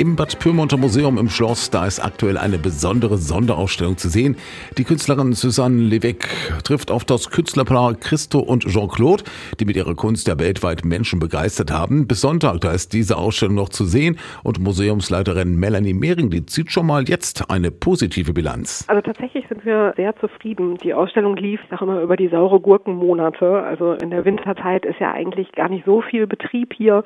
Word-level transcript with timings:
Im 0.00 0.14
Bad 0.14 0.38
Pyrmonter 0.38 0.76
Museum 0.76 1.18
im 1.18 1.28
Schloss, 1.28 1.70
da 1.70 1.84
ist 1.84 1.98
aktuell 1.98 2.38
eine 2.38 2.56
besondere 2.56 3.16
Sonderausstellung 3.16 3.96
zu 3.96 4.08
sehen. 4.08 4.36
Die 4.76 4.84
Künstlerin 4.84 5.32
Susanne 5.32 5.82
Levesque 5.82 6.28
trifft 6.62 6.92
auf 6.92 7.04
das 7.04 7.30
Künstlerpaar 7.30 7.94
Christo 7.94 8.38
und 8.38 8.64
Jean-Claude, 8.64 9.24
die 9.58 9.64
mit 9.64 9.74
ihrer 9.74 9.96
Kunst 9.96 10.28
ja 10.28 10.38
weltweit 10.38 10.84
Menschen 10.84 11.18
begeistert 11.18 11.72
haben. 11.72 12.06
Bis 12.06 12.20
Sonntag, 12.20 12.60
da 12.60 12.70
ist 12.70 12.92
diese 12.92 13.16
Ausstellung 13.16 13.56
noch 13.56 13.70
zu 13.70 13.84
sehen 13.86 14.20
und 14.44 14.60
Museumsleiterin 14.60 15.58
Melanie 15.58 15.94
Mehring, 15.94 16.30
die 16.30 16.46
zieht 16.46 16.70
schon 16.70 16.86
mal 16.86 17.08
jetzt 17.08 17.50
eine 17.50 17.72
positive 17.72 18.32
Bilanz. 18.32 18.84
Also 18.86 19.02
tatsächlich 19.02 19.46
sind 19.48 19.66
wir 19.66 19.94
sehr 19.96 20.14
zufrieden. 20.20 20.76
Die 20.76 20.94
Ausstellung 20.94 21.36
lief, 21.36 21.58
ich 21.72 21.80
immer, 21.80 22.02
über 22.02 22.16
die 22.16 22.28
saure 22.28 22.60
Gurkenmonate. 22.60 23.64
Also 23.64 23.94
in 23.94 24.10
der 24.10 24.24
Winterzeit 24.24 24.86
ist 24.86 25.00
ja 25.00 25.10
eigentlich 25.10 25.50
gar 25.52 25.68
nicht 25.68 25.84
so 25.84 26.02
viel 26.02 26.28
Betrieb 26.28 26.72
hier. 26.72 27.02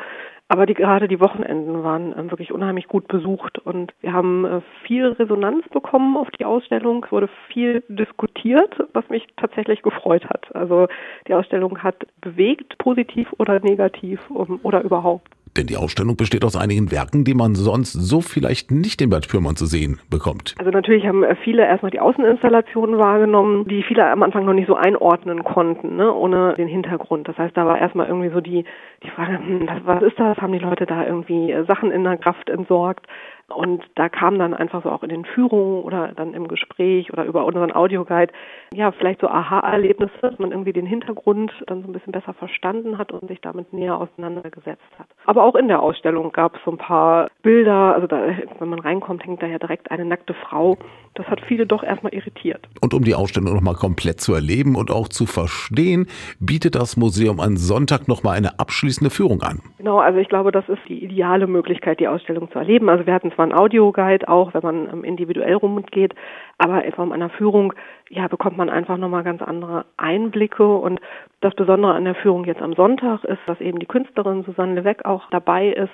Aber 0.53 0.66
die, 0.66 0.75
gerade 0.75 1.09
die 1.09 1.19
Wochenenden 1.19 1.82
waren 1.82 2.12
äh, 2.12 2.30
wirklich 2.30 2.53
unheimlich 2.53 2.87
gut 2.87 3.09
besucht 3.09 3.59
und 3.61 3.95
wir 4.03 4.12
haben 4.12 4.45
äh, 4.45 4.61
viel 4.86 5.07
Resonanz 5.07 5.67
bekommen 5.71 6.14
auf 6.14 6.29
die 6.32 6.45
Ausstellung. 6.45 7.03
Es 7.07 7.11
wurde 7.11 7.31
viel 7.49 7.82
diskutiert, 7.89 8.76
was 8.93 9.09
mich 9.09 9.26
tatsächlich 9.39 9.81
gefreut 9.81 10.26
hat. 10.29 10.54
Also 10.54 10.89
die 11.26 11.32
Ausstellung 11.32 11.82
hat 11.82 12.07
bewegt, 12.21 12.76
positiv 12.76 13.32
oder 13.39 13.61
negativ 13.61 14.21
um, 14.29 14.61
oder 14.62 14.82
überhaupt. 14.82 15.26
Denn 15.56 15.66
die 15.66 15.76
Ausstellung 15.76 16.16
besteht 16.16 16.44
aus 16.44 16.56
einigen 16.56 16.90
Werken, 16.90 17.24
die 17.24 17.34
man 17.34 17.54
sonst 17.54 17.92
so 17.92 18.22
vielleicht 18.22 18.70
nicht 18.70 19.02
in 19.02 19.11
Bad 19.11 19.29
Pyrmont 19.29 19.58
zu 19.58 19.66
sehen 19.66 20.00
bekommt. 20.08 20.54
Also 20.58 20.70
natürlich 20.70 21.06
haben 21.06 21.22
äh, 21.25 21.36
viele 21.36 21.66
erstmal 21.66 21.90
die 21.90 22.00
Außeninstallationen 22.00 22.98
wahrgenommen, 22.98 23.68
die 23.68 23.82
viele 23.82 24.06
am 24.06 24.22
Anfang 24.22 24.46
noch 24.46 24.54
nicht 24.54 24.66
so 24.66 24.75
einordnen 24.75 25.44
konnten, 25.44 25.96
ne, 25.96 26.12
ohne 26.12 26.54
den 26.54 26.68
Hintergrund. 26.68 27.28
Das 27.28 27.36
heißt, 27.36 27.54
da 27.56 27.66
war 27.66 27.78
erstmal 27.78 28.06
irgendwie 28.06 28.30
so 28.30 28.40
die, 28.40 28.64
die 29.02 29.11
Frage, 29.11 29.38
hm, 29.38 29.68
was, 29.84 30.02
ist 30.02 30.18
das? 30.18 30.38
Haben 30.38 30.52
die 30.52 30.58
Leute 30.58 30.86
da 30.86 31.04
irgendwie 31.04 31.53
äh, 31.53 31.64
Sachen 31.66 31.90
in 31.90 32.05
der 32.05 32.16
Kraft 32.16 32.48
entsorgt? 32.48 33.06
Und 33.55 33.83
da 33.94 34.08
kam 34.08 34.38
dann 34.38 34.55
einfach 34.55 34.83
so 34.83 34.91
auch 34.91 35.02
in 35.02 35.08
den 35.08 35.24
Führungen 35.24 35.83
oder 35.83 36.12
dann 36.14 36.34
im 36.34 36.48
Gespräch 36.48 37.12
oder 37.12 37.25
über 37.25 37.45
unseren 37.45 37.72
Audioguide, 37.72 38.33
ja, 38.72 38.92
vielleicht 38.92 39.20
so 39.20 39.28
Aha-Erlebnisse, 39.28 40.12
dass 40.20 40.39
man 40.39 40.50
irgendwie 40.50 40.72
den 40.72 40.86
Hintergrund 40.86 41.53
dann 41.67 41.83
so 41.83 41.89
ein 41.89 41.92
bisschen 41.92 42.12
besser 42.12 42.33
verstanden 42.34 42.98
hat 42.98 43.12
und 43.12 43.28
sich 43.28 43.41
damit 43.41 43.72
näher 43.72 43.97
auseinandergesetzt 43.97 44.83
hat. 44.98 45.06
Aber 45.27 45.44
auch 45.44 45.55
in 45.55 45.69
der 45.69 45.83
Ausstellung 45.83 46.33
gab 46.33 46.56
es 46.56 46.61
so 46.64 46.70
ein 46.70 46.78
paar 46.78 47.28
Bilder, 47.42 47.94
also 47.94 48.06
da, 48.06 48.20
wenn 48.59 48.69
man 48.69 48.81
reinkommt, 48.81 49.25
hängt 49.25 49.42
da 49.42 49.47
ja 49.47 49.59
direkt 49.59 49.91
eine 49.91 50.05
nackte 50.05 50.34
Frau. 50.34 50.77
Das 51.14 51.27
hat 51.27 51.41
viele 51.47 51.66
doch 51.66 51.83
erstmal 51.83 52.14
irritiert. 52.14 52.66
Und 52.81 52.94
um 52.94 53.05
die 53.05 53.14
Ausstellung 53.14 53.55
nochmal 53.55 53.75
komplett 53.75 54.20
zu 54.20 54.33
erleben 54.33 54.77
und 54.77 54.91
auch 54.91 55.09
zu 55.09 55.27
verstehen, 55.27 56.06
bietet 56.41 56.75
das 56.75 56.97
Museum 56.97 57.41
am 57.41 57.56
Sonntag 57.56 58.09
nochmal 58.09 58.37
eine 58.37 58.59
abschließende 58.59 59.11
Führung 59.11 59.42
an. 59.42 59.61
Genau, 59.77 59.98
also 59.98 60.19
ich 60.19 60.28
glaube, 60.28 60.53
das 60.53 60.66
ist 60.69 60.81
die 60.89 61.05
ideale 61.05 61.47
Möglichkeit, 61.47 62.00
die 62.00 62.09
Ausstellung 62.09 62.50
zu 62.50 62.59
erleben. 62.59 62.89
Also 62.89 63.06
wir 63.06 63.12
hatten 63.12 63.33
zwar 63.33 63.42
einen 63.43 63.53
Audioguide 63.53 64.29
auch, 64.29 64.55
wenn 64.55 64.62
man 64.62 64.89
ähm, 64.93 65.05
individuell 65.05 65.55
rumgeht, 65.55 66.15
aber 66.59 66.85
in 66.85 66.93
Form 66.93 67.12
einer 67.12 67.31
Führung, 67.31 67.73
ja, 68.09 68.29
bekommt 68.29 68.57
man 68.57 68.71
einfach 68.71 68.97
nochmal 68.97 69.25
ganz 69.25 69.43
andere 69.43 69.84
Einblicke. 69.97 70.67
Und 70.77 71.01
das 71.41 71.55
Besondere 71.55 71.95
an 71.95 72.05
der 72.05 72.15
Führung 72.15 72.45
jetzt 72.45 72.62
am 72.62 72.75
Sonntag 72.75 73.25
ist, 73.25 73.41
dass 73.47 73.61
eben 73.61 73.79
die 73.79 73.87
Künstlerin 73.87 74.45
Susanne 74.45 74.75
Levesque 74.75 75.05
auch 75.05 75.29
dabei 75.31 75.69
ist. 75.69 75.93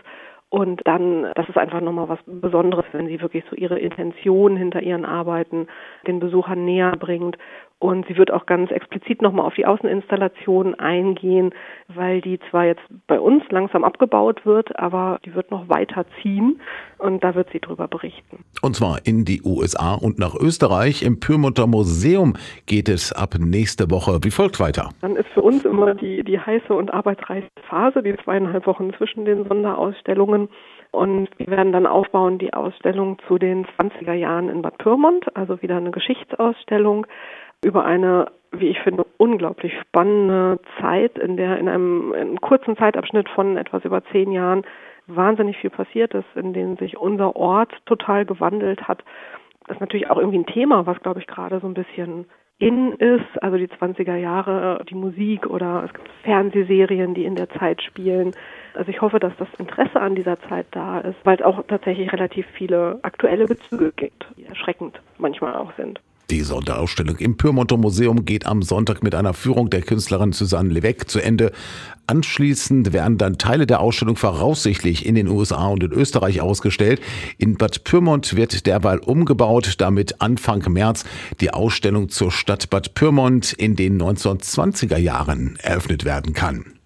Und 0.50 0.80
dann, 0.86 1.30
das 1.34 1.48
ist 1.48 1.58
einfach 1.58 1.82
nochmal 1.82 2.08
was 2.08 2.18
Besonderes, 2.26 2.86
wenn 2.92 3.06
sie 3.06 3.20
wirklich 3.20 3.44
so 3.50 3.56
ihre 3.56 3.78
Intention 3.78 4.56
hinter 4.56 4.80
ihren 4.82 5.04
Arbeiten 5.04 5.66
den 6.06 6.20
Besuchern 6.20 6.64
näher 6.64 6.92
bringt. 6.98 7.36
Und 7.80 8.08
sie 8.08 8.16
wird 8.16 8.32
auch 8.32 8.46
ganz 8.46 8.72
explizit 8.72 9.22
nochmal 9.22 9.46
auf 9.46 9.54
die 9.54 9.64
Außeninstallation 9.64 10.74
eingehen, 10.74 11.54
weil 11.86 12.20
die 12.20 12.40
zwar 12.50 12.64
jetzt 12.64 12.82
bei 13.06 13.20
uns 13.20 13.44
langsam 13.50 13.84
abgebaut 13.84 14.44
wird, 14.44 14.76
aber 14.76 15.20
die 15.24 15.32
wird 15.34 15.52
noch 15.52 15.68
weiter 15.68 16.04
ziehen 16.20 16.60
und 16.98 17.22
da 17.22 17.36
wird 17.36 17.50
sie 17.52 17.60
drüber 17.60 17.86
berichten. 17.86 18.44
Und 18.62 18.74
zwar 18.74 19.06
in 19.06 19.24
die 19.24 19.42
USA 19.44 19.94
und 19.94 20.18
nach 20.18 20.34
Österreich. 20.34 21.02
Im 21.02 21.20
Pyrmonter 21.20 21.68
Museum 21.68 22.34
geht 22.66 22.88
es 22.88 23.12
ab 23.12 23.36
nächste 23.38 23.88
Woche 23.92 24.18
wie 24.22 24.32
folgt 24.32 24.58
weiter. 24.58 24.90
Dann 25.00 25.14
ist 25.14 25.28
für 25.28 25.42
uns 25.42 25.64
immer 25.64 25.94
die, 25.94 26.24
die 26.24 26.40
heiße 26.40 26.74
und 26.74 26.92
arbeitsreiche 26.92 27.46
Phase, 27.68 28.02
die 28.02 28.16
zweieinhalb 28.24 28.66
Wochen 28.66 28.92
zwischen 28.94 29.24
den 29.24 29.46
Sonderausstellungen. 29.46 30.48
Und 30.90 31.28
wir 31.36 31.48
werden 31.48 31.72
dann 31.72 31.86
aufbauen 31.86 32.38
die 32.38 32.54
Ausstellung 32.54 33.18
zu 33.28 33.38
den 33.38 33.66
20er 33.78 34.14
Jahren 34.14 34.48
in 34.48 34.62
Bad 34.62 34.78
Pyrmont, 34.78 35.36
also 35.36 35.60
wieder 35.60 35.76
eine 35.76 35.90
Geschichtsausstellung 35.90 37.06
über 37.64 37.84
eine, 37.84 38.30
wie 38.52 38.68
ich 38.68 38.80
finde, 38.80 39.04
unglaublich 39.16 39.72
spannende 39.80 40.60
Zeit, 40.80 41.18
in 41.18 41.36
der 41.36 41.58
in 41.58 41.68
einem, 41.68 42.12
in 42.14 42.20
einem 42.20 42.40
kurzen 42.40 42.76
Zeitabschnitt 42.76 43.28
von 43.28 43.56
etwas 43.56 43.84
über 43.84 44.04
zehn 44.12 44.32
Jahren 44.32 44.62
wahnsinnig 45.06 45.56
viel 45.58 45.70
passiert 45.70 46.14
ist, 46.14 46.28
in 46.34 46.52
dem 46.52 46.76
sich 46.76 46.96
unser 46.96 47.34
Ort 47.36 47.72
total 47.86 48.26
gewandelt 48.26 48.86
hat. 48.86 49.02
Das 49.66 49.76
ist 49.76 49.80
natürlich 49.80 50.10
auch 50.10 50.18
irgendwie 50.18 50.38
ein 50.38 50.46
Thema, 50.46 50.86
was, 50.86 51.00
glaube 51.00 51.20
ich, 51.20 51.26
gerade 51.26 51.60
so 51.60 51.66
ein 51.66 51.74
bisschen 51.74 52.26
in 52.58 52.92
ist, 52.94 53.40
also 53.40 53.56
die 53.56 53.68
20er 53.68 54.16
Jahre, 54.16 54.84
die 54.88 54.96
Musik 54.96 55.46
oder 55.46 55.84
es 55.84 55.94
gibt 55.94 56.08
Fernsehserien, 56.24 57.14
die 57.14 57.24
in 57.24 57.36
der 57.36 57.48
Zeit 57.50 57.80
spielen. 57.82 58.32
Also 58.74 58.90
ich 58.90 59.00
hoffe, 59.00 59.20
dass 59.20 59.32
das 59.38 59.48
Interesse 59.58 60.00
an 60.00 60.16
dieser 60.16 60.40
Zeit 60.48 60.66
da 60.72 60.98
ist, 61.00 61.16
weil 61.22 61.36
es 61.36 61.42
auch 61.42 61.62
tatsächlich 61.68 62.12
relativ 62.12 62.46
viele 62.54 62.98
aktuelle 63.02 63.46
Bezüge 63.46 63.92
gibt, 63.94 64.26
die 64.36 64.46
erschreckend 64.46 65.00
manchmal 65.18 65.54
auch 65.54 65.72
sind. 65.76 66.00
Die 66.30 66.42
Sonderausstellung 66.42 67.16
im 67.16 67.38
Pyrmonter 67.38 67.78
Museum 67.78 68.26
geht 68.26 68.44
am 68.44 68.60
Sonntag 68.60 69.02
mit 69.02 69.14
einer 69.14 69.32
Führung 69.32 69.70
der 69.70 69.80
Künstlerin 69.80 70.32
Susanne 70.32 70.68
Levesque 70.74 71.06
zu 71.06 71.20
Ende. 71.20 71.52
Anschließend 72.06 72.92
werden 72.92 73.16
dann 73.16 73.38
Teile 73.38 73.66
der 73.66 73.80
Ausstellung 73.80 74.16
voraussichtlich 74.16 75.06
in 75.06 75.14
den 75.14 75.26
USA 75.28 75.68
und 75.68 75.82
in 75.82 75.90
Österreich 75.90 76.42
ausgestellt. 76.42 77.00
In 77.38 77.56
Bad 77.56 77.82
Pyrmont 77.84 78.36
wird 78.36 78.66
derweil 78.66 78.98
umgebaut, 78.98 79.76
damit 79.78 80.20
Anfang 80.20 80.70
März 80.70 81.06
die 81.40 81.50
Ausstellung 81.54 82.10
zur 82.10 82.30
Stadt 82.30 82.68
Bad 82.68 82.92
Pyrmont 82.92 83.54
in 83.54 83.74
den 83.74 83.98
1920er 83.98 84.98
Jahren 84.98 85.56
eröffnet 85.62 86.04
werden 86.04 86.34
kann. 86.34 86.74